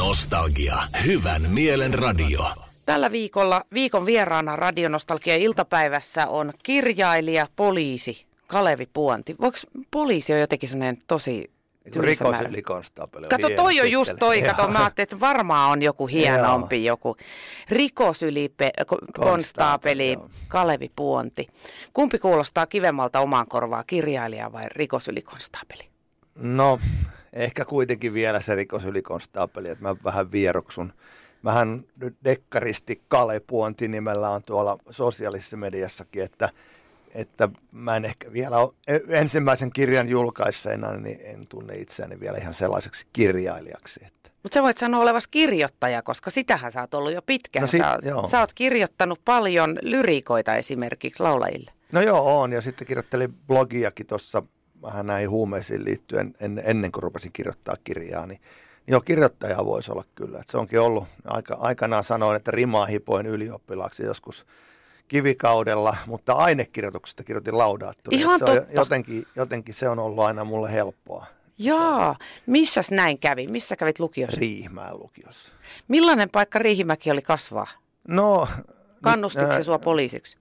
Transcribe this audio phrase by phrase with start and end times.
[0.00, 0.76] Nostalgia.
[1.06, 2.40] Hyvän mielen radio.
[2.86, 9.36] Tällä viikolla viikon vieraana Radionostalgia iltapäivässä on kirjailija, poliisi Kalevi Puonti.
[9.40, 9.58] Voiko
[9.90, 11.50] poliisi on jotenkin sellainen tosi
[11.96, 13.26] Rikosylikonstaapeli.
[13.28, 14.42] Kato, toi on just toi.
[14.42, 17.16] Kato, mä ajattelin, että varmaan on joku hienompi joku.
[17.70, 21.48] Rikosylikonstaapeli Kalevi Puonti.
[21.92, 25.88] Kumpi kuulostaa kivemmalta omaan korvaa, kirjailija vai rikosylikonstaapeli?
[26.38, 26.78] No,
[27.32, 30.92] ehkä kuitenkin vielä se rikosylikonstaapeli, että mä vähän vieroksun.
[31.42, 31.84] Mähän
[32.24, 36.48] dekkaristi Kale Puonti nimellä on tuolla sosiaalisessa mediassakin, että–
[37.14, 38.72] että mä en ehkä vielä ole
[39.08, 44.00] ensimmäisen kirjan julkaisseena, niin en tunne itseäni vielä ihan sellaiseksi kirjailijaksi.
[44.06, 44.30] Että.
[44.42, 47.62] Mutta sä voit sanoa olevas kirjoittaja, koska sitähän sä oot ollut jo pitkään.
[47.62, 51.72] No sit, sä, oot, sä oot kirjoittanut paljon lyriikoita esimerkiksi laulajille.
[51.92, 52.52] No joo, on.
[52.52, 54.42] Ja sitten kirjoittelin blogiakin tuossa
[54.82, 58.26] vähän näihin huumeisiin liittyen en, ennen kuin rupesin kirjoittaa kirjaa.
[58.26, 58.40] Niin,
[58.86, 60.38] niin joo, kirjoittaja voisi olla kyllä.
[60.38, 64.46] Et se onkin ollut, aika, aikanaan sanoin, että rimaa hipoin ylioppilaaksi joskus–
[65.10, 68.16] kivikaudella, mutta ainekirjoituksesta kirjoitin laudaattori.
[68.16, 68.72] Ihan se totta.
[68.72, 71.26] jotenkin, jotenkin se on ollut aina mulle helppoa.
[71.58, 72.14] Joo,
[72.46, 73.46] missäs näin kävi?
[73.46, 74.40] Missä kävit lukiossa?
[74.40, 75.52] Riihimäen lukiossa.
[75.88, 77.66] Millainen paikka Riihimäki oli kasvaa?
[78.08, 78.48] No...
[79.02, 80.36] Kannustiko se sua poliisiksi?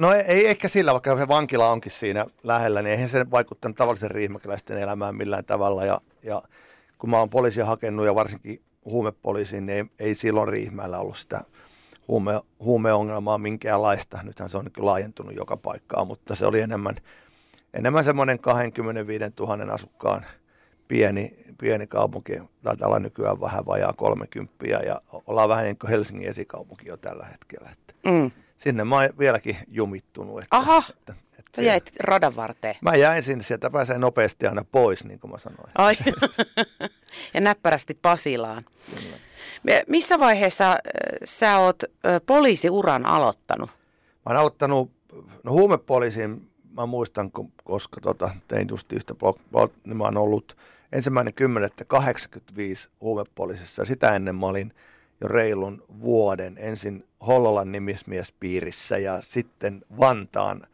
[0.00, 4.10] No ei, ehkä sillä, vaikka se vankila onkin siinä lähellä, niin eihän se vaikuttanut tavallisen
[4.10, 5.84] riihimäkiläisten elämään millään tavalla.
[5.84, 6.42] Ja, ja
[6.98, 11.44] kun mä oon poliisia hakenut ja varsinkin huumepoliisiin, niin ei, ei silloin Riihimäellä ollut sitä
[12.08, 14.22] huume, huumeongelmaa minkäänlaista.
[14.22, 16.96] Nythän se on nyt laajentunut joka paikkaan, mutta se oli enemmän,
[17.74, 20.26] enemmän semmoinen 25 000 asukkaan
[20.88, 22.32] pieni, pieni kaupunki.
[22.62, 27.24] Taitaa olla nykyään vähän vajaa 30 ja ollaan vähän niin kuin Helsingin esikaupunki jo tällä
[27.24, 27.70] hetkellä.
[28.06, 28.30] Mm.
[28.60, 30.42] Sinne mä oon vieläkin jumittunut.
[30.42, 32.74] Että, Aha, että, että jäit radan varteen.
[32.80, 35.70] Mä jäin sinne, sieltä pääsee nopeasti aina pois, niin kuin mä sanoin.
[35.74, 35.94] Ai.
[37.34, 38.64] ja näppärästi Pasilaan.
[38.94, 39.16] Kyllä.
[39.86, 40.76] Missä vaiheessa
[41.24, 41.82] sä oot
[42.26, 43.70] poliisiuran aloittanut?
[43.70, 43.76] Mä
[44.26, 44.90] oon aloittanut,
[45.44, 47.30] no huumepoliisin mä muistan,
[47.64, 49.14] koska tota, tein just yhtä
[49.50, 50.56] blog, niin mä oon ollut
[50.92, 53.84] ensimmäinen 10.85 huumepoliisissa.
[53.84, 54.74] Sitä ennen mä olin
[55.20, 60.66] jo reilun vuoden ensin Hollolan nimismiespiirissä ja sitten Vantaan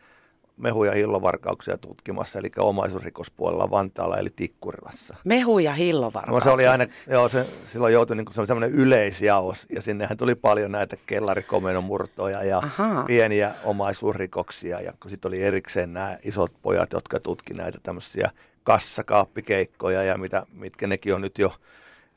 [0.57, 5.17] mehu- ja hillovarkauksia tutkimassa, eli omaisuusrikospuolella Vantaalla eli Tikkurilassa.
[5.25, 6.39] Mehu- ja hillovarkauksia?
[6.39, 10.17] No, se oli aina, joo, se, silloin joutui, niin se oli semmoinen yleisjaos, ja sinnehän
[10.17, 13.05] tuli paljon näitä kellarikomennon murtoja ja Aha.
[13.07, 18.31] pieniä omaisuusrikoksia, ja sitten oli erikseen nämä isot pojat, jotka tutki näitä tämmöisiä
[18.65, 21.53] kassakaappikeikkoja, ja mitä, mitkä nekin on nyt jo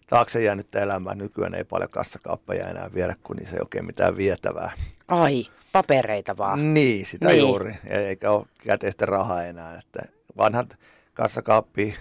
[0.09, 1.17] taakse jäänyt elämään.
[1.17, 4.71] Nykyään ei paljon kassakaappeja enää viedä, kun niissä ei oikein mitään vietävää.
[5.07, 6.73] Ai, papereita vaan.
[6.73, 7.39] Niin, sitä niin.
[7.39, 7.73] juuri.
[7.87, 9.79] Eikä ole käteistä rahaa enää.
[9.79, 10.75] Että vanhat
[11.13, 11.95] kassakaappi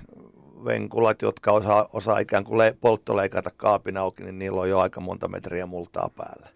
[0.64, 5.00] venkulat, jotka osaa, osaa ikään kuin le- polttoleikata kaapin auki, niin niillä on jo aika
[5.00, 6.48] monta metriä multaa päällä.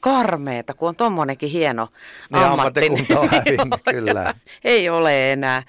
[0.00, 1.88] Karmeeta, kun on tommonenkin hieno
[2.32, 2.90] niin ammatti.
[3.16, 4.34] on hävinnyt, kyllä.
[4.64, 5.62] Ei ole enää.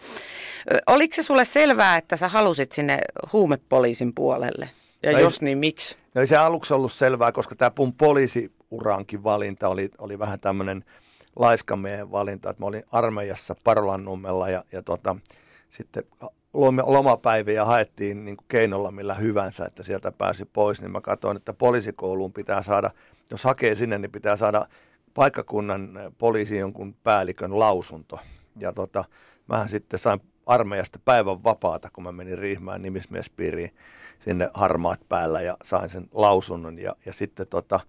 [0.88, 3.00] Oliko se sulle selvää, että sä halusit sinne
[3.34, 4.70] huumepoliisin puolelle?
[5.06, 5.98] Ja no jos ei, niin miksi?
[6.14, 10.86] No ei se aluksi ollut selvää, koska tämä mun poliisiurankin valinta oli, oli vähän tämmöinen
[11.36, 15.16] laiskamiehen valinta, että mä olin armeijassa Parolannummella ja, ja tota,
[15.70, 16.04] sitten
[16.84, 21.38] lomapäiviä ja haettiin niin kuin keinolla millä hyvänsä, että sieltä pääsi pois, niin mä katsoin,
[21.38, 22.92] että poliisikouluun pitää saada,
[23.32, 24.68] jos hakee sinne, niin pitää saada
[25.14, 28.20] paikkakunnan poliisi jonkun päällikön lausunto.
[28.60, 29.06] Ja tota,
[29.48, 33.76] mähän sitten sain armeijasta päivän vapaata, kun mä menin Riihmään nimismiespiiriin
[34.26, 36.80] sinne harmaat päällä ja sain sen lausunnon.
[36.80, 37.80] Ja, ja sitten tota,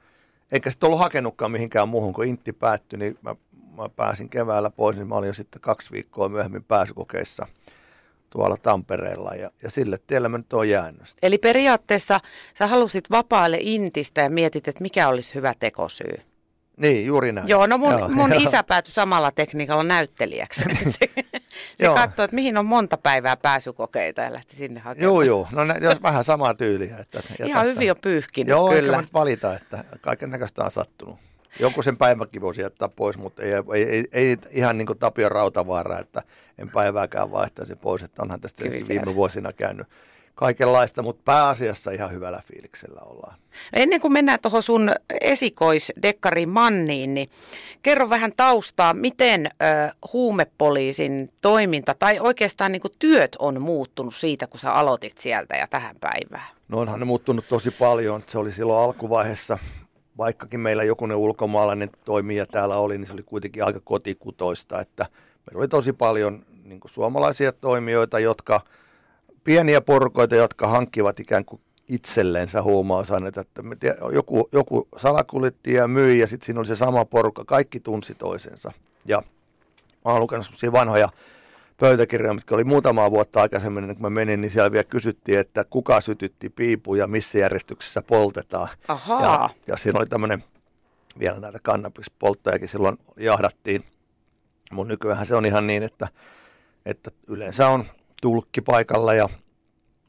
[0.52, 3.36] enkä sitten ollut hakenutkaan mihinkään muuhun, kun intti päättyi, niin mä,
[3.76, 7.46] mä pääsin keväällä pois, niin mä olin jo sitten kaksi viikkoa myöhemmin pääsykokeissa
[8.30, 11.02] tuolla Tampereella ja, ja sille tielle mä nyt oon jäänyt.
[11.22, 12.20] Eli periaatteessa
[12.54, 16.20] sä halusit vapaalle intistä ja mietit, että mikä olisi hyvä tekosyy.
[16.76, 17.48] Niin, juuri näin.
[17.48, 18.40] Joo, no mun, joo, mun joo.
[18.42, 20.64] isä päätyi samalla tekniikalla näyttelijäksi.
[21.76, 25.04] se se katsoi, että mihin on monta päivää pääsykokeita ja lähti sinne hakemaan.
[25.04, 25.48] Joo, joo.
[25.52, 26.96] No jos vähän samaa tyyliä.
[26.98, 28.92] Että, ja Ihan hyvin on pyyhkinyt, joo, kyllä.
[28.92, 31.18] Joo, valita, että kaiken näköistä on sattunut.
[31.60, 35.28] Joku sen päiväkin voisi jättää pois, mutta ei, ei, ei, ei ihan niin kuin Tapio
[35.28, 36.22] Rautavaara, että
[36.58, 39.86] en päivääkään vaihtaisi pois, että onhan tästä viime vuosina käynyt
[40.36, 43.36] kaikenlaista, mutta pääasiassa ihan hyvällä fiiliksellä ollaan.
[43.72, 44.90] Ennen kuin mennään tuohon sun
[45.20, 47.30] esikoisdekkari Manniin, niin
[47.82, 49.50] kerro vähän taustaa, miten ö,
[50.12, 55.96] huumepoliisin toiminta tai oikeastaan niin työt on muuttunut siitä, kun sä aloitit sieltä ja tähän
[56.00, 56.48] päivään?
[56.68, 58.22] No onhan ne muuttunut tosi paljon.
[58.26, 59.58] Se oli silloin alkuvaiheessa,
[60.18, 65.06] vaikkakin meillä jokunen ulkomaalainen toimija täällä oli, niin se oli kuitenkin aika kotikutoista, että
[65.46, 68.60] meillä oli tosi paljon niin suomalaisia toimijoita, jotka–
[69.46, 73.40] pieniä porukoita, jotka hankkivat ikään kuin itsellensä huumausaineita.
[73.40, 73.62] Että
[74.12, 77.44] joku, joku salakuljetti ja myi ja sitten siinä oli se sama porukka.
[77.44, 78.72] Kaikki tunsi toisensa.
[79.04, 79.22] Ja
[80.04, 81.08] mä oon lukenut vanhoja
[81.80, 86.00] pöytäkirjoja, mitkä oli muutama vuotta aikaisemmin, kun mä menin, niin siellä vielä kysyttiin, että kuka
[86.00, 88.68] sytytti piipu ja missä järjestyksessä poltetaan.
[88.88, 89.22] Ahaa.
[89.22, 90.44] Ja, ja siinä oli tämmöinen,
[91.18, 93.84] vielä näitä kannabispolttajakin silloin jahdattiin.
[94.72, 96.08] Mun nykyään se on ihan niin, että,
[96.86, 97.84] että yleensä on
[98.22, 99.28] tulkki paikalla ja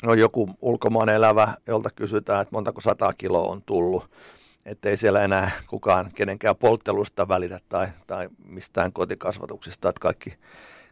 [0.03, 4.09] on joku ulkomaan elävä, jolta kysytään, että montako sata kiloa on tullut.
[4.65, 10.33] Että ei siellä enää kukaan kenenkään polttelusta välitä tai, tai mistään kotikasvatuksesta, että kaikki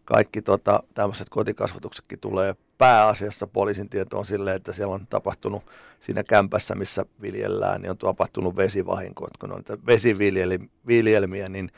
[0.06, 5.64] kaikki tota, tämmöiset kotikasvatuksetkin tulee pääasiassa poliisin tietoon silleen, että siellä on tapahtunut
[6.00, 9.28] siinä kämpässä, missä viljellään, niin on tapahtunut vesivahinko.
[9.40, 11.72] Kun on vesiviljelmiä, niin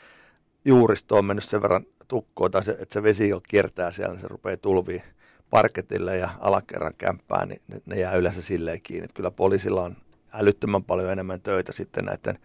[0.64, 4.22] juuristo on mennyt sen verran tukkoon, tai se, että se vesi jo kiertää siellä, niin
[4.22, 5.02] se rupeaa tulviin
[5.50, 9.04] parketille ja alakerran kämppään, niin ne jää yleensä silleen kiinni.
[9.04, 9.96] Että kyllä poliisilla on
[10.32, 12.38] älyttömän paljon enemmän töitä sitten näiden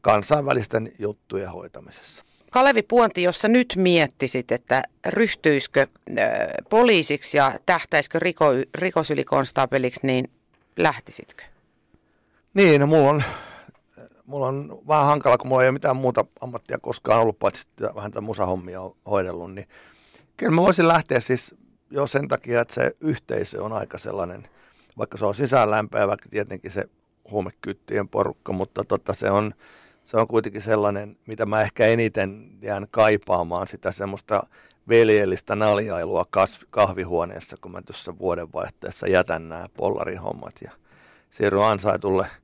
[0.00, 2.24] kansainvälisten juttujen hoitamisessa.
[2.50, 5.86] Kalevi Puonti, jossa nyt miettisit, että ryhtyisikö
[6.70, 10.30] poliisiksi ja tähtäisikö riko, rikosylikonstaapeliksi, niin
[10.76, 11.44] lähtisitkö?
[12.54, 13.22] Niin, no mulla on,
[14.26, 18.10] mulla on vähän hankala, kun mulla ei ole mitään muuta ammattia koskaan ollut, paitsi vähän
[18.10, 18.80] tätä musahommia
[19.10, 19.68] hoidellut, niin
[20.36, 21.54] kyllä mä voisin lähteä siis
[21.94, 24.48] jo sen takia, että se yhteisö on aika sellainen,
[24.98, 26.84] vaikka se on sisäänlämpöä, tietenkin se
[27.30, 29.54] huumekyttien porukka, mutta tota, se on,
[30.04, 34.46] se on kuitenkin sellainen, mitä mä ehkä eniten jään kaipaamaan, sitä semmoista
[34.88, 36.26] veljellistä naljailua
[36.70, 40.70] kahvihuoneessa, kun mä tuossa vuodenvaihteessa jätän nämä pollarihommat ja
[41.30, 42.26] siirryn ansaitulle–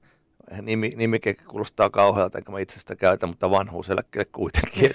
[0.62, 4.91] nimi, nimike kuulostaa kauhealta, enkä mä itse sitä käytä, mutta vanhuuseläkkeelle kuitenkin.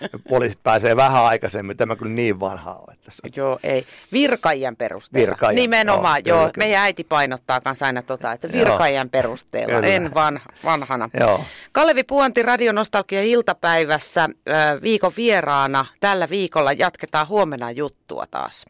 [0.00, 2.94] Että poliisit pääsee vähän aikaisemmin, tämä kyllä niin vanha on.
[2.94, 3.22] Että se...
[3.36, 3.86] Joo, ei.
[4.12, 5.26] Virkaijän perusteella.
[5.26, 6.40] Virkaijän, Nimenomaan, joo.
[6.40, 6.50] joo.
[6.56, 9.86] Meidän äiti painottaa kanssa aina tota, että virkaijän perusteella, kyllä.
[9.86, 11.08] en van, vanhana.
[11.20, 11.44] Joo.
[11.72, 14.28] Kalevi Puonti Radionostalgia iltapäivässä
[14.82, 15.86] viikon vieraana.
[16.00, 18.66] Tällä viikolla jatketaan huomenna juttua taas.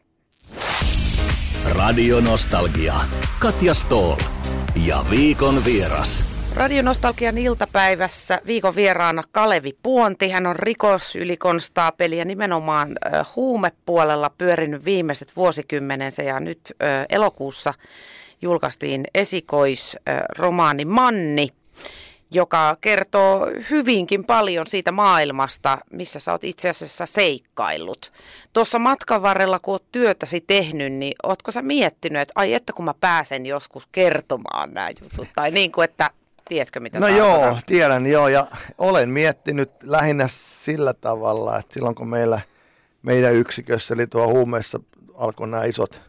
[1.75, 2.93] Radionostalgia.
[3.39, 4.38] Katja Stoll
[4.75, 6.23] ja viikon vieras.
[6.55, 10.29] Radionostalgian iltapäivässä viikon vieraana Kalevi Puonti.
[10.29, 12.95] Hän on rikosylikonstaapeli ja nimenomaan
[13.35, 16.59] huumepuolella pyörinyt viimeiset vuosikymmenensä ja nyt
[17.09, 17.73] elokuussa
[18.41, 21.49] julkaistiin esikoisromaani Manni
[22.31, 28.11] joka kertoo hyvinkin paljon siitä maailmasta, missä sä oot itse asiassa seikkaillut.
[28.53, 32.85] Tuossa matkan varrella, kun oot työtäsi tehnyt, niin ootko sä miettinyt, että ai että kun
[32.85, 36.09] mä pääsen joskus kertomaan nämä jutut, tai niin kuin, että
[36.49, 37.41] tiedätkö mitä No tarkoitan?
[37.41, 38.47] joo, tiedän joo, ja
[38.77, 42.41] olen miettinyt lähinnä sillä tavalla, että silloin kun meillä
[43.01, 44.79] meidän yksikössä, eli tuo huumeessa
[45.13, 46.01] alkoi nämä isot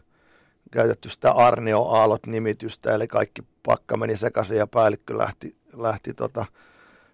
[0.71, 6.45] käytetty sitä Arnio-Aallot-nimitystä, eli kaikki pakka meni sekaisin ja päällikkö lähti lähti tota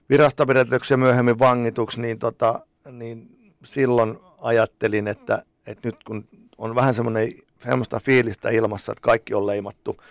[0.09, 2.59] virastopidetyksi ja myöhemmin vangituksi, niin, tota,
[2.91, 3.29] niin
[3.63, 6.27] silloin ajattelin, että, että nyt kun
[6.57, 7.33] on vähän semmoinen
[7.63, 10.01] semmoista fiilistä ilmassa, että kaikki on leimattu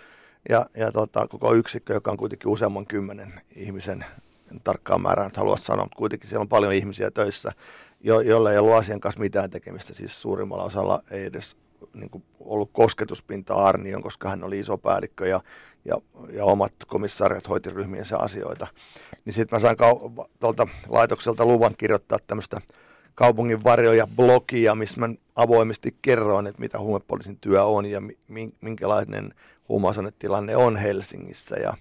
[0.49, 4.05] ja, ja tota, koko yksikkö, joka on kuitenkin useamman kymmenen ihmisen,
[4.51, 7.51] en tarkkaan määrää nyt halua sanoa, mutta kuitenkin siellä on paljon ihmisiä töissä,
[8.01, 11.55] jo, joilla ei ollut asian kanssa mitään tekemistä, siis suurimmalla osalla ei edes
[11.93, 15.41] niin kuin ollut kosketuspinta Arnion, koska hän oli iso päällikkö ja,
[15.85, 15.95] ja,
[16.33, 18.67] ja omat komissariat hoiti ryhmiensä asioita.
[19.25, 22.61] Niin sitten mä sain kau- tuolta laitokselta luvan kirjoittaa tämmöistä
[23.15, 28.01] kaupungin varjoja blogia, missä mä avoimesti kerroin, että mitä huumepoliisin työ on ja
[28.61, 29.33] minkälainen
[29.69, 31.55] huumausainetilanne on Helsingissä.
[31.55, 31.77] Ja,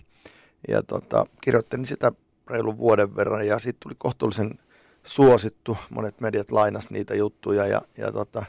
[0.68, 2.12] ja tota, kirjoittelin sitä
[2.46, 4.58] reilun vuoden verran ja sitten tuli kohtuullisen
[5.04, 5.76] suosittu.
[5.90, 8.44] Monet mediat lainas niitä juttuja ja, ja tota,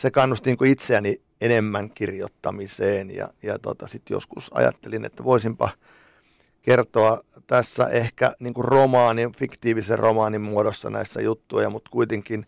[0.00, 5.68] se kannusti niin itseäni enemmän kirjoittamiseen ja, ja tota, sitten joskus ajattelin, että voisinpa
[6.62, 12.46] kertoa tässä ehkä niin kuin romaanin, fiktiivisen romaanin muodossa näissä juttuja, mutta kuitenkin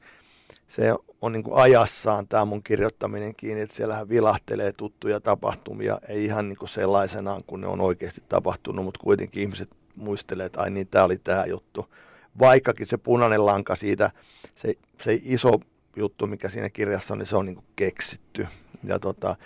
[0.68, 6.24] se on niin kuin ajassaan tämä mun kirjoittaminen kiinni, että siellähän vilahtelee tuttuja tapahtumia, ei
[6.24, 10.70] ihan niin kuin sellaisenaan, kun ne on oikeasti tapahtunut, mutta kuitenkin ihmiset muistelee, että ai
[10.70, 11.94] niin, tämä oli tämä juttu.
[12.38, 14.10] Vaikkakin se punainen lanka siitä,
[14.54, 15.60] se, se iso
[15.96, 18.46] juttu, mikä siinä kirjassa on, niin se on niin kuin keksitty.
[18.84, 19.36] Ja tota,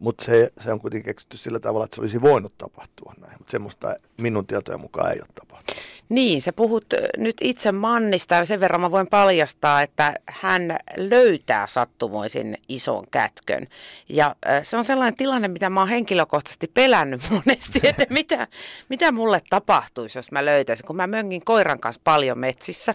[0.00, 3.34] mutta se, se on kuitenkin keksitty sillä tavalla, että se olisi voinut tapahtua näin.
[3.38, 5.82] Mutta semmoista minun tietojen mukaan ei ole tapahtunut.
[6.08, 6.84] Niin, sä puhut
[7.16, 13.66] nyt itse Mannista ja sen verran mä voin paljastaa, että hän löytää sattumoisin ison kätkön.
[14.08, 18.48] Ja se on sellainen tilanne, mitä mä oon henkilökohtaisesti pelännyt monesti, että mitä,
[18.88, 20.86] mitä mulle tapahtuisi, jos mä löytäisin.
[20.86, 22.94] Kun mä möngin koiran kanssa paljon metsissä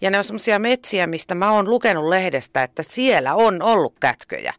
[0.00, 4.54] ja ne on semmoisia metsiä, mistä mä oon lukenut lehdestä, että siellä on ollut kätköjä.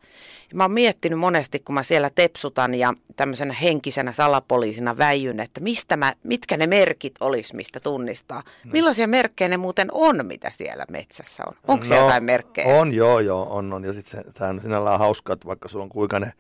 [0.53, 5.97] Mä oon miettinyt monesti, kun mä siellä tepsutan ja tämmöisenä henkisenä salapoliisina väijyn, että mistä
[5.97, 8.43] mä, mitkä ne merkit olisi, mistä tunnistaa.
[8.65, 8.71] No.
[8.71, 11.53] Millaisia merkkejä ne muuten on, mitä siellä metsässä on?
[11.67, 12.67] Onko no, siellä jotain merkkejä?
[12.67, 13.83] On, joo, joo, on, on.
[13.83, 16.33] Ja sitten on sinällään hauskaa, että vaikka sulla on kuinka ne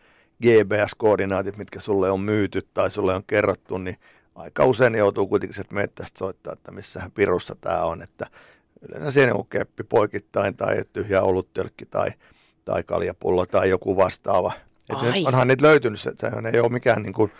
[0.43, 3.97] GPS-koordinaatit, mitkä sulle on myyty tai sulle on kerrottu, niin
[4.35, 8.27] aika usein joutuu kuitenkin sieltä mettästä soittaa, että missähän pirussa tämä on, että
[8.89, 12.09] yleensä siinä on keppi poikittain tai tyhjä oluttölkki tai,
[12.65, 14.51] tai kaljapullo tai joku vastaava.
[14.89, 16.11] Et onhan niitä löytynyt, se,
[16.53, 17.31] ei ole mikään niin kuin,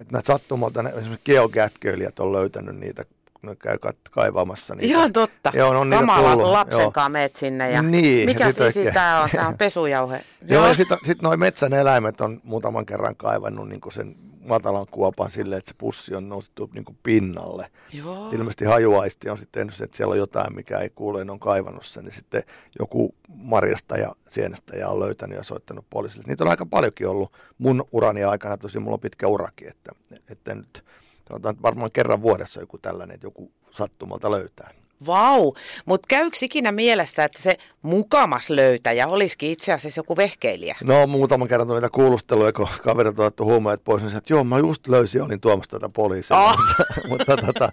[0.00, 3.04] että näitä sattumalta, ne, esimerkiksi geokätköilijät on löytänyt niitä
[3.42, 3.76] ne käy
[4.10, 4.86] kaivaamassa niitä.
[4.86, 5.52] Ihan totta.
[5.54, 9.30] Joo, on Kamala lapsen kanssa meet sinne ja niin, mikä siis tämä on?
[9.30, 10.24] Tämä on pesujauhe.
[10.48, 15.30] Joo, ja sitten sit noin metsän eläimet on muutaman kerran kaivannut niin sen matalan kuopan
[15.30, 17.70] silleen, että se pussi on noussut niin pinnalle.
[17.92, 18.30] Joo.
[18.30, 21.40] Ilmeisesti hajuaisti on sitten tehnyt se, että siellä on jotain, mikä ei kuule, ne on
[21.40, 22.04] kaivannut sen.
[22.04, 22.42] Niin sitten
[22.78, 26.24] joku marjasta ja sienestä ja on löytänyt ja soittanut poliisille.
[26.26, 29.92] Niitä on aika paljonkin ollut mun urani aikana, tosi mulla on pitkä urakin, että,
[30.28, 30.84] että nyt
[31.28, 34.70] sanotaan, että varmaan kerran vuodessa joku tällainen, että joku sattumalta löytää.
[35.06, 35.52] Vau,
[35.84, 40.76] mutta käykö ikinä mielessä, että se mukamas löytäjä olisikin itse asiassa joku vehkeilijä?
[40.84, 44.44] No muutaman kerran tuli niitä kuulusteluja, kun kaverit on otettu huumeet pois, niin että joo,
[44.44, 46.36] mä just löysin olin tuomassa tätä poliisia.
[46.36, 46.56] Oh.
[46.58, 47.70] mutta, mutta, tota,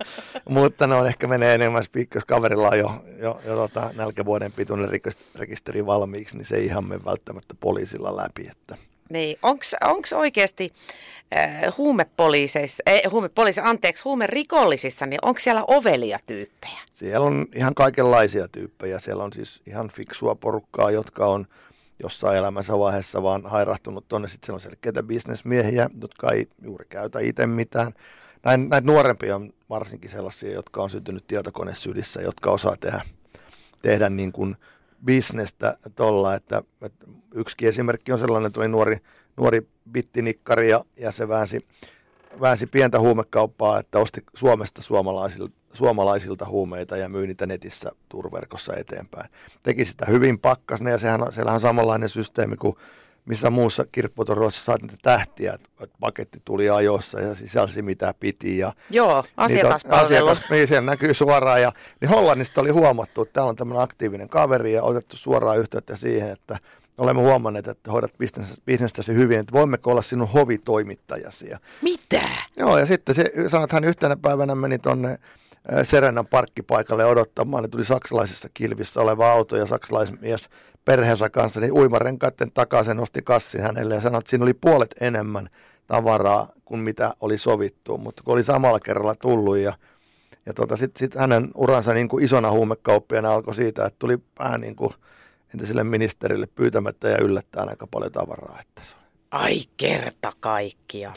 [0.50, 1.84] mutta no ehkä menee enemmän
[2.16, 4.90] jos kaverilla on jo, jo, jo tota, nälkävuoden pituinen
[5.36, 8.48] rekisteri valmiiksi, niin se ei ihan mene välttämättä poliisilla läpi.
[8.52, 8.78] Että.
[9.10, 10.74] Niin, onko oikeasti
[11.38, 16.80] äh, huumepoliiseissa, äh, huumepoliisi, anteeksi, huumerikollisissa, niin onko siellä ovelia tyyppejä?
[16.94, 19.00] Siellä on ihan kaikenlaisia tyyppejä.
[19.00, 21.48] Siellä on siis ihan fiksua porukkaa, jotka on
[22.04, 24.28] jossain elämänsä vaiheessa vaan hairahtunut tuonne.
[24.28, 27.92] Sitten siellä on selkeitä bisnesmiehiä, jotka ei juuri käytä itse mitään.
[28.44, 33.02] Näin, näitä nuorempia on varsinkin sellaisia, jotka on syntynyt tietokonesylissä, jotka osaa tehdä,
[33.82, 34.56] tehdä niin kuin–
[35.06, 38.98] bisnestä tuolla, että, että yksi esimerkki on sellainen, oli nuori,
[39.38, 41.68] nuori bittinikkari ja, ja se väänsi,
[42.42, 49.30] väänsi pientä huumekauppaa, että osti Suomesta suomalaisilta, suomalaisilta huumeita ja myi niitä netissä turverkossa eteenpäin.
[49.64, 52.76] Teki sitä hyvin pakkasne ja sehän, sehän on samanlainen systeemi kuin
[53.28, 58.58] missä muussa kirpputoruossa saat niitä tähtiä, että paketti tuli ajoissa ja sisälsi mitä piti.
[58.58, 60.28] Ja Joo, asiakaspalvelu.
[60.28, 61.62] Asiakas, niin siellä näkyy suoraan.
[61.62, 65.98] Ja, niin Hollannista oli huomattu, että täällä on tämmöinen aktiivinen kaveri ja otettu suoraan yhteyttä
[65.98, 66.60] siihen, että
[66.98, 68.12] olemme huomanneet, että hoidat
[68.66, 71.50] bisnestäsi hyvin, että voimmeko olla sinun hovitoimittajasi.
[71.82, 72.22] Mitä?
[72.58, 75.20] Joo, ja sitten se, sanot, että hän yhtenä päivänä meni tuonne
[75.84, 80.50] Serenan parkkipaikalle odottamaan, niin tuli saksalaisessa kilvissä oleva auto ja saksalaismies
[80.88, 85.50] perheensä kanssa, niin uimarenkaiden takaisin nosti kassin hänelle ja sanoi, että siinä oli puolet enemmän
[85.88, 89.74] tavaraa kuin mitä oli sovittu, mutta kun oli samalla kerralla tullut ja,
[90.46, 94.62] ja tota, sitten sit hänen uransa niin kuin isona huumekauppiana alkoi siitä, että tuli vähän
[94.62, 94.94] niin kuin
[95.54, 98.60] entiselle ministerille pyytämättä ja yllättäen aika paljon tavaraa.
[98.62, 98.94] Että se
[99.32, 101.14] Ai kerta kaikkia.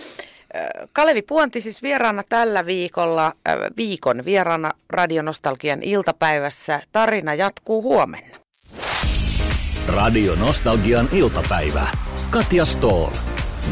[0.93, 3.33] Kalevi Puonti siis vieraana tällä viikolla,
[3.77, 6.83] viikon vieraana Radionostalgian iltapäivässä.
[6.93, 8.40] Tarina jatkuu huomenna.
[9.95, 11.89] Radio Nostalgian iltapäivä.
[12.31, 13.11] Katja Stoll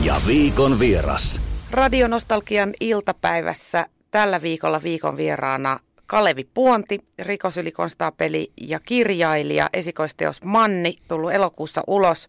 [0.05, 1.41] ja viikon vieras.
[1.71, 11.33] Radio Nostalgian iltapäivässä tällä viikolla viikon vieraana Kalevi Puonti, rikosylikonstaapeli ja kirjailija, esikoisteos Manni, tullut
[11.33, 12.29] elokuussa ulos.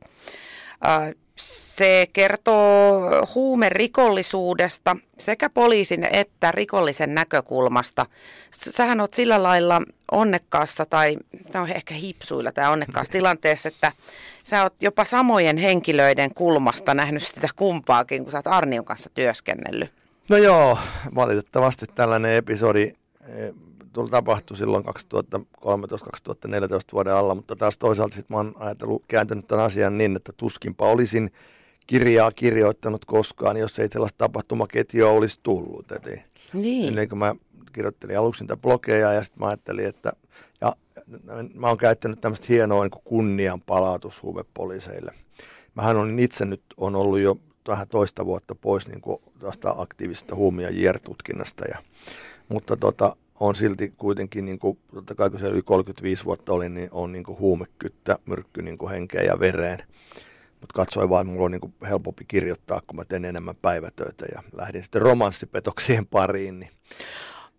[1.39, 8.05] Se kertoo huumerikollisuudesta sekä poliisin että rikollisen näkökulmasta.
[8.51, 9.81] Sähän oot sillä lailla
[10.11, 11.17] onnekkaassa, tai
[11.51, 13.91] tämä on ehkä hipsuilla tämä onnekkaassa tilanteessa, että
[14.43, 19.91] sä oot jopa samojen henkilöiden kulmasta nähnyt sitä kumpaakin, kun sä oot Arnion kanssa työskennellyt.
[20.29, 20.77] No joo,
[21.15, 22.93] valitettavasti tällainen episodi
[24.05, 24.89] eh, tapahtui silloin 2013-2014
[26.93, 30.89] vuoden alla, mutta taas toisaalta sitten mä oon ajatellut, kääntänyt tämän asian niin, että tuskinpa
[30.89, 31.31] olisin
[31.87, 35.91] kirjaa kirjoittanut koskaan, jos ei sellaista tapahtumaketjua olisi tullut.
[35.91, 36.05] Et
[36.53, 36.87] niin.
[36.87, 37.35] Ennen kuin mä
[37.73, 40.13] kirjoittelin aluksi niitä blogeja ja sitten mä ajattelin, että
[40.61, 40.75] ja
[41.53, 45.13] mä oon käyttänyt tämmöistä hienoa niin kunnian palautus huumepoliiseille.
[45.75, 47.37] Mähän on itse nyt on ollut jo
[47.67, 51.65] vähän toista vuotta pois niin kuin tästä aktiivisesta huumia ja JR-tutkinnasta.
[51.65, 51.77] Ja,
[52.49, 56.69] mutta tota, on silti kuitenkin, niin kuin, totta kai kun se yli 35 vuotta oli,
[56.69, 59.83] niin on niin kuin huumekyttä, myrkky niin kuin henkeä ja vereen.
[60.61, 64.25] Mutta katsoin vaan, että mulla on niin kuin helpompi kirjoittaa, kun mä teen enemmän päivätöitä
[64.35, 66.59] ja lähdin sitten romanssipetoksien pariin.
[66.59, 66.71] Niin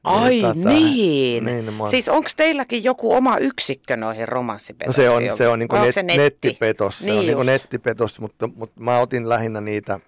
[0.05, 1.45] Ai tätä, niin.
[1.45, 5.07] niin no Siis onko teilläkin joku oma yksikkö noihin romanssipetoksiin?
[5.07, 6.23] No se on, se on, niin kuin net, se netti?
[6.23, 10.01] nettipetos, se niin on niin kuin nettipetos, mutta, mutta mä otin lähinnä niitä,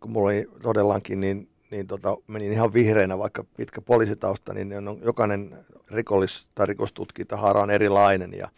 [0.00, 5.00] kun mulla oli todellakin niin, niin tota, menin ihan vihreänä, vaikka pitkä poliisitausta, niin on,
[5.04, 8.48] jokainen rikollis- tai rikostutkintahaara on erilainen ja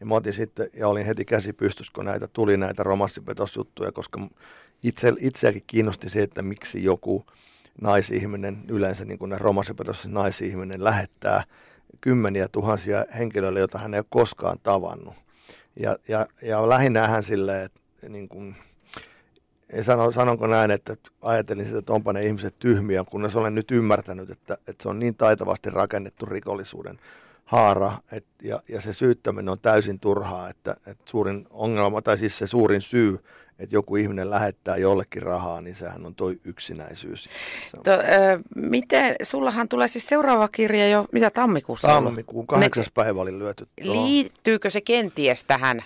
[0.00, 4.28] niin mä otin sitten, ja olin heti käsi pystys, kun näitä tuli näitä romanssipetosjuttuja, koska
[4.82, 7.26] itse, itseäkin kiinnosti se, että miksi joku
[7.80, 11.44] naisihminen, yleensä niin kuin ne romanssipetossin naisihminen lähettää
[12.00, 15.14] kymmeniä tuhansia henkilöille, joita hän ei ole koskaan tavannut.
[15.76, 18.56] Ja, ja, ja lähinnä hän silleen, että niin kuin,
[19.82, 24.30] sano, sanonko näin, että ajattelin sitä, että onpa ne ihmiset tyhmiä, kunnes olen nyt ymmärtänyt,
[24.30, 26.98] että, että se on niin taitavasti rakennettu rikollisuuden
[27.44, 32.38] haara, et, ja, ja se syyttäminen on täysin turhaa, että, että suurin ongelma, tai siis
[32.38, 33.18] se suurin syy,
[33.58, 37.28] että joku ihminen lähettää jollekin rahaa, niin sehän on toi yksinäisyys.
[37.84, 37.96] To, ö,
[38.56, 43.68] miten, sullahan tulee siis seuraava kirja jo, mitä tammikuussa Tammikuun kahdeksas päivä oli lyöty.
[43.80, 45.82] Liittyykö se kenties tähän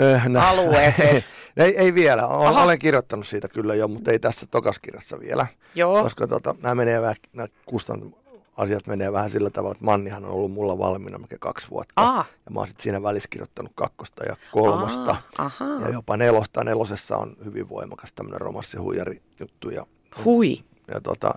[0.00, 1.24] äh, no, alueeseen?
[1.56, 5.46] ei, ei vielä, olen, olen kirjoittanut siitä kyllä jo, mutta ei tässä tokaskirjassa vielä.
[5.74, 6.02] Joo.
[6.02, 8.14] Koska tota, nämä menee vähän, nämä kustan,
[8.56, 11.92] asiat menee vähän sillä tavalla, että Mannihan on ollut mulla valmiina melkein kaksi vuotta.
[11.96, 12.24] Aa.
[12.44, 15.16] Ja mä oon sitten siinä välissä kirjoittanut kakkosta ja kolmosta.
[15.38, 16.64] Aa, ja jopa nelosta.
[16.64, 19.70] Nelosessa on hyvin voimakas tämmöinen romanssihuijari juttu.
[19.70, 19.86] Ja,
[20.24, 20.64] Hui.
[20.94, 21.34] Ja tota,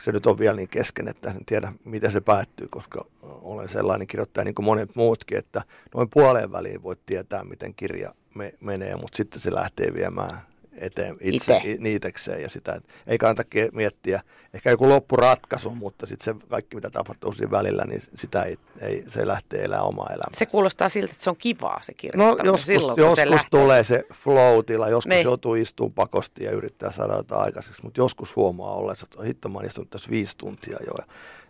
[0.00, 4.06] se nyt on vielä niin kesken, että en tiedä, miten se päättyy, koska olen sellainen
[4.06, 5.62] kirjoittaja niin kuin monet muutkin, että
[5.94, 11.16] noin puoleen väliin voit tietää, miten kirja me, menee, mutta sitten se lähtee viemään eteen
[11.20, 11.76] itse, Ite.
[11.82, 14.20] niitekseen ja sitä, että ei kannata miettiä
[14.54, 19.04] ehkä joku loppuratkaisu, mutta sitten se kaikki mitä tapahtuu siinä välillä, niin sitä ei, ei
[19.08, 20.30] se lähtee elämään omaa elämää.
[20.32, 23.60] Se kuulostaa siltä, että se on kivaa se No joskus, silloin, joskus se lähtee.
[23.60, 24.58] tulee se flow
[24.90, 25.24] joskus niin.
[25.24, 29.60] joutuu istumaan pakosti ja yrittää saada jotain aikaiseksi, mutta joskus huomaa ollensa, että hitto mä
[29.66, 31.04] istunut tässä viisi tuntia jo ja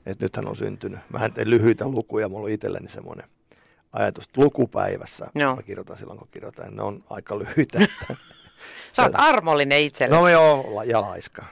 [0.07, 1.00] että nythän on syntynyt.
[1.09, 3.29] Mä en tee lyhyitä lukuja, mulla on itselleni semmoinen
[3.93, 5.57] ajatus, että lukupäivässä, no.
[5.57, 7.79] mä kirjoitan silloin kun kirjoitan, ne on aika lyhyitä.
[8.92, 10.21] Sä oot armollinen itsellesi.
[10.21, 11.45] No joo, ja laiska.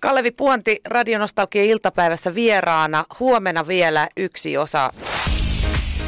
[0.00, 3.04] Kalevi Puonti Radionostalgia iltapäivässä vieraana.
[3.20, 4.90] Huomenna vielä yksi osa.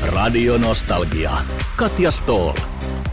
[0.07, 1.31] Radionostalgia.
[1.77, 2.53] Katja Stoll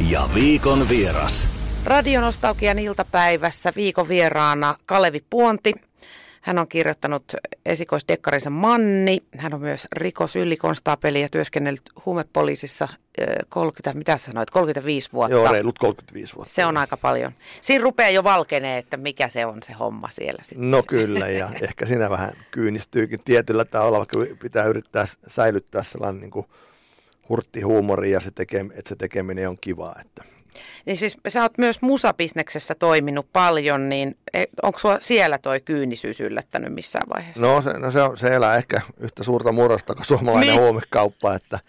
[0.09, 1.47] ja viikon vieras.
[1.85, 5.73] Radionostalgian iltapäivässä viikon vieraana Kalevi Puonti.
[6.41, 7.23] Hän on kirjoittanut
[7.65, 9.23] esikoisdekkarinsa Manni.
[9.37, 12.87] Hän on myös rikosylikonstaapeli ja työskennellyt huumepoliisissa
[13.49, 15.35] 30, mitä sanoit, 35 vuotta.
[15.35, 16.53] Joo, reilut 35 vuotta.
[16.53, 17.31] Se on aika paljon.
[17.61, 20.71] Siinä rupeaa jo valkenee, että mikä se on se homma siellä sitten.
[20.71, 26.31] No kyllä, ja ehkä siinä vähän kyynistyykin tietyllä tavalla, vaikka pitää yrittää säilyttää sellainen niin
[26.31, 26.45] kuin
[27.29, 29.95] hurtti huumori ja se tekee, että se tekeminen on kivaa.
[30.01, 30.23] Että
[30.85, 36.19] niin siis sä oot myös musabisneksessä toiminut paljon, niin e, onko sua siellä toi kyynisyys
[36.19, 37.47] yllättänyt missään vaiheessa?
[37.47, 40.61] No se, no se, on, se elää ehkä yhtä suurta murrosta kuin suomalainen niin.
[40.61, 41.59] huumekauppa, että,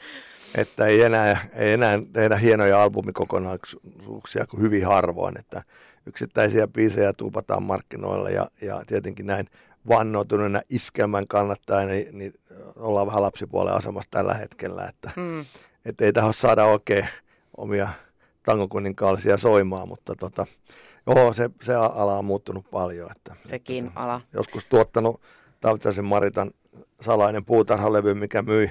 [0.55, 5.63] että ei, enää, ei enää tehdä hienoja albumikokonaisuuksia kuin hyvin harvoin, että
[6.07, 9.47] yksittäisiä biisejä tuupataan markkinoilla ja, ja tietenkin näin
[9.89, 12.35] vannoutuneena iskelmän kannattaa, niin, niin
[12.77, 15.45] ollaan vähän lapsipuolen asemassa tällä hetkellä, että mm.
[15.85, 17.09] et ei tähän saada oikein
[17.57, 17.89] omia
[18.51, 20.47] tangokuninkaallisia soimaan, mutta tota,
[21.07, 23.11] joo, se, se ala on muuttunut paljon.
[23.11, 24.21] Että, Sekin että, ala.
[24.33, 25.21] Joskus tuottanut
[25.61, 26.51] Tautsaisen Maritan
[27.01, 28.71] salainen puutarhalevy, mikä myi,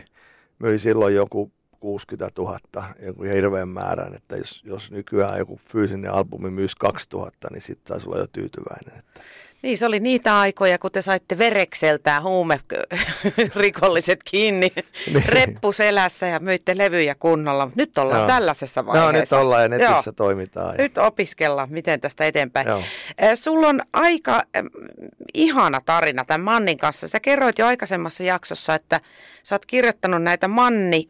[0.59, 2.59] myi silloin joku 60 000,
[2.99, 8.07] joku hirveän määrän, että jos, jos nykyään joku fyysinen albumi myisi 2000, niin sitten taisi
[8.07, 8.99] olla jo tyytyväinen.
[8.99, 9.21] Että.
[9.61, 12.23] Niin, se oli niitä aikoja, kun te saitte verekseltään
[13.55, 14.71] rikolliset kiinni
[15.13, 15.25] niin.
[15.25, 17.71] reppuselässä ja myitte levyjä kunnolla.
[17.75, 18.27] Nyt ollaan Joo.
[18.27, 19.11] tällaisessa vaiheessa.
[19.11, 20.13] No nyt ollaan ja netissä Joo.
[20.15, 20.75] toimitaan.
[20.77, 22.67] Nyt opiskellaan, miten tästä eteenpäin.
[22.67, 22.83] Joo.
[23.35, 24.43] Sulla on aika
[25.33, 27.07] ihana tarina tämän Mannin kanssa.
[27.07, 29.01] Sä kerroit jo aikaisemmassa jaksossa, että
[29.43, 31.09] sä oot kirjoittanut näitä Manni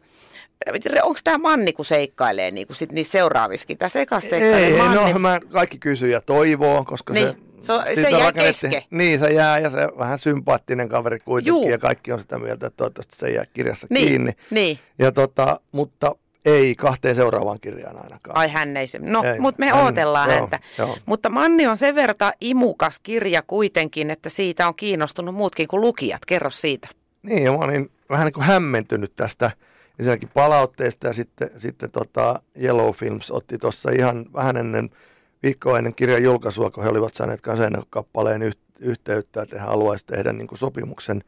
[1.02, 3.78] onko tämä Manni, kun seikkailee niin kuin sit niissä seuraavissakin?
[3.78, 5.12] Tämä sekas seikkailee Ei, Manni.
[5.12, 7.26] no mä kaikki kysyjä toivoo, koska niin.
[7.26, 8.82] se se, on, se jää kesken.
[8.90, 11.68] Niin, se jää ja se vähän sympaattinen kaveri kuitenkin Juu.
[11.68, 14.32] ja kaikki on sitä mieltä, että toivottavasti se jää kirjassa niin, kiinni.
[14.50, 14.78] Niin.
[14.98, 18.36] Ja tota, mutta ei kahteen seuraavaan kirjaan ainakaan.
[18.36, 18.98] Ai hän ei se.
[18.98, 20.60] No, mutta me hän, odotellaan joo, häntä.
[20.78, 20.96] Joo.
[21.06, 26.24] Mutta Manni on sen verran imukas kirja kuitenkin, että siitä on kiinnostunut muutkin kuin lukijat.
[26.26, 26.88] Kerro siitä.
[27.22, 29.50] Niin, ja mä olin vähän niin kuin hämmentynyt tästä
[29.98, 34.90] ensinnäkin palautteesta ja sitten, sitten tota Yellow Films otti tuossa ihan vähän ennen
[35.42, 37.40] viikkoa ennen kirjan julkaisua, kun he olivat saaneet
[37.90, 41.22] kappaleen yhteyttä, että he haluaisivat tehdä niin kuin sopimuksen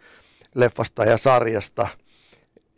[0.54, 1.88] leffasta ja sarjasta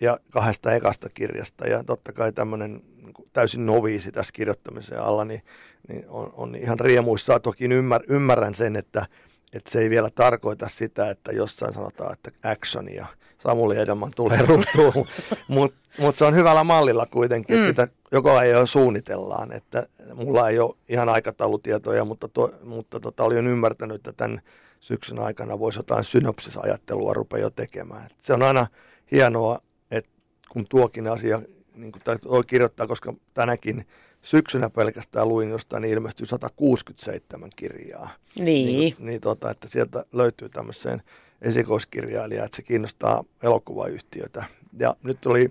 [0.00, 1.66] ja kahdesta ekasta kirjasta.
[1.66, 5.42] Ja totta kai tämmöinen niin täysin noviisi tässä kirjoittamisen alla, niin,
[5.88, 7.40] niin on, on ihan riemuissa.
[7.40, 9.06] Toki ymmär, ymmärrän sen, että,
[9.54, 13.06] että se ei vielä tarkoita sitä, että jossain sanotaan, että action ja
[13.38, 15.06] Samuli Edelman tulee ruutuun,
[15.48, 17.70] mutta mut se on hyvällä mallilla kuitenkin, että mm.
[17.70, 23.24] sitä joko ei ole suunnitellaan, että mulla ei ole ihan aikataulutietoja, mutta, to, mutta tota,
[23.24, 24.40] olin ymmärtänyt, että tämän
[24.80, 28.06] syksyn aikana voisi jotain synopsisajattelua rupea jo tekemään.
[28.06, 28.66] Et se on aina
[29.12, 29.58] hienoa,
[29.90, 30.10] että
[30.48, 31.42] kun tuokin asia
[31.74, 33.86] niin kuin, tai kirjoittaa, koska tänäkin
[34.24, 38.10] syksynä pelkästään luin jostain, niin ilmestyi 167 kirjaa.
[38.38, 38.66] Niin.
[38.66, 41.02] Niin, niin tota, että sieltä löytyy tämmöiseen
[41.42, 44.44] esikoiskirjailija, että se kiinnostaa elokuvayhtiötä.
[44.78, 45.50] Ja nyt oli,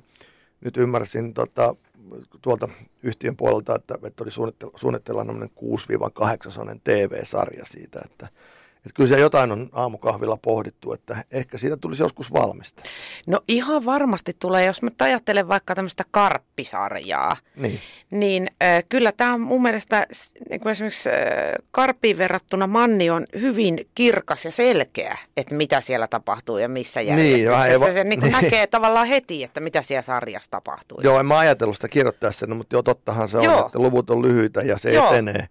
[0.61, 1.75] nyt ymmärsin tota,
[2.41, 2.69] tuolta
[3.03, 5.25] yhtiön puolelta, että, että oli suunnitella, suunnitella 6-8
[6.83, 8.27] TV-sarja siitä, että
[8.85, 12.83] että kyllä se jotain on aamukahvilla pohdittu, että ehkä siitä tulisi joskus valmista.
[13.27, 17.79] No ihan varmasti tulee, jos mä ajattelen vaikka tämmöistä karppisarjaa, Niin.
[18.11, 20.07] niin äh, kyllä tämä on mun mielestä
[20.49, 21.15] niin kuin esimerkiksi äh,
[21.71, 27.51] karppiin verrattuna Manni on hyvin kirkas ja selkeä, että mitä siellä tapahtuu ja missä järjestyksessä.
[27.51, 28.43] vähän Niin, eva- se, se niin kuin niin.
[28.43, 31.01] näkee tavallaan heti, että mitä siellä sarjassa tapahtuu.
[31.03, 33.65] Joo, en mä ajatellut sitä kirjoittaa sen, mutta joo, tottahan se on, Joo.
[33.65, 35.07] että luvut on lyhyitä ja se Joo.
[35.13, 35.47] etenee,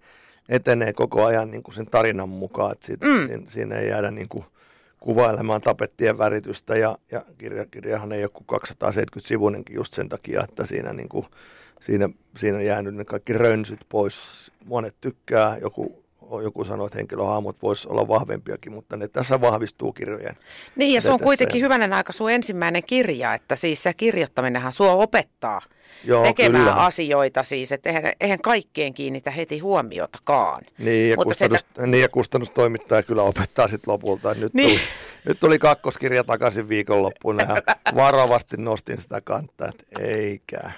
[0.49, 3.27] etenee koko ajan niin kuin sen tarinan mukaan, että siitä, mm.
[3.27, 4.45] siinä, siinä ei jäädä niin kuin
[5.01, 10.45] kuvailemaan tapettien väritystä ja, ja kirja, kirjahan ei ole kuin 270 sivunenkin just sen takia,
[10.45, 11.27] että siinä, niin kuin,
[11.81, 14.53] siinä, siinä on jäänyt ne kaikki rönsyt pois.
[14.65, 16.02] Monet tykkää, joku,
[16.43, 20.37] joku sanoo, että henkilöhahmot voisi olla vahvempiakin, mutta ne tässä vahvistuu kirjojen.
[20.77, 24.73] Niin, ja se on Tässä- kuitenkin hyvänen aika sun ensimmäinen kirja, että siis se kirjoittaminenhan
[24.73, 25.61] sua opettaa
[26.05, 26.85] Joo, tekemään kyllä.
[26.85, 30.63] asioita siis, että eihän, eihän kaikkeen kiinnitä heti huomiotakaan.
[30.79, 34.35] Niin ja, Mutta se- kustannus, niin ja kustannustoimittaja kyllä opettaa sitten lopulta.
[34.35, 34.69] Nyt, Niin.
[34.71, 34.81] tuli,
[35.25, 37.63] nyt tuli kakkoskirja takaisin viikonloppuna ja
[37.97, 40.71] varovasti nostin sitä kantaa, että eikä.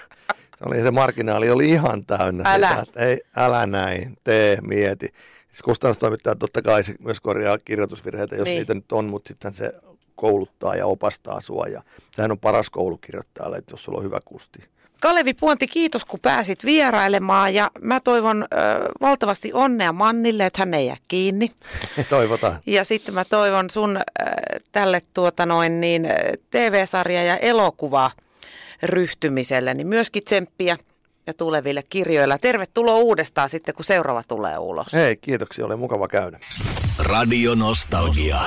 [0.57, 2.69] Se, oli, se marginaali oli ihan täynnä Älä.
[2.69, 5.07] sitä, että ei, älä näin, tee, mieti.
[5.51, 8.57] Siis kustannustoimittaja totta kai se myös korjaa kirjoitusvirheitä, jos Niin.
[8.57, 9.71] niitä nyt on, mutta sitten se
[10.15, 11.65] kouluttaa ja opastaa sua.
[11.67, 14.59] Ja sehän on paras koulukirjoittajalle, että jos sulla on hyvä kusti.
[15.01, 18.55] Kalevi Puonti, kiitos kun pääsit vierailemaan ja mä toivon ö,
[19.01, 21.51] valtavasti onnea Mannille, että hän ei jää kiinni.
[22.09, 22.59] Toivotaan.
[22.65, 24.01] Ja sitten mä toivon sun ö,
[24.71, 26.07] tälle tuota noin niin,
[26.51, 28.11] TV-sarja- ja elokuva
[28.85, 30.77] ryhtymiselle, niin myöskin tsemppiä
[31.27, 32.37] ja tuleville kirjoilla.
[32.37, 34.93] Tervetuloa uudestaan sitten, kun seuraava tulee ulos.
[34.93, 36.39] Hei, kiitoksia, oli mukava käydä.
[36.99, 38.37] Radio Nostalgia.